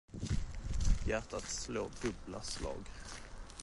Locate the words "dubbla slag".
2.01-2.83